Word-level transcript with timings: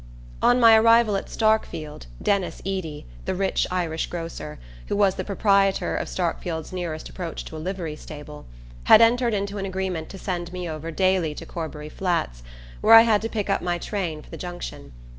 On 0.41 0.59
my 0.59 0.75
arrival 0.79 1.15
at 1.15 1.27
Starkfield, 1.29 2.07
Denis 2.19 2.59
Eady, 2.65 3.05
the 3.25 3.35
rich 3.35 3.67
Irish 3.69 4.07
grocer, 4.07 4.57
who 4.87 4.95
was 4.95 5.13
the 5.13 5.23
proprietor 5.23 5.95
of 5.95 6.07
Starkfield's 6.09 6.73
nearest 6.73 7.07
approach 7.07 7.45
to 7.45 7.55
a 7.55 7.59
livery 7.59 7.95
stable, 7.95 8.47
had 8.85 8.99
entered 8.99 9.35
into 9.35 9.59
an 9.59 9.65
agreement 9.67 10.09
to 10.09 10.17
send 10.17 10.51
me 10.51 10.67
over 10.67 10.89
daily 10.89 11.35
to 11.35 11.45
Corbury 11.45 11.87
Flats, 11.89 12.41
where 12.81 12.95
I 12.95 13.03
had 13.03 13.21
to 13.21 13.29
pick 13.29 13.47
up 13.47 13.61
my 13.61 13.77
train 13.77 14.23
for 14.23 14.31
the 14.31 14.37
Junction. 14.37 14.91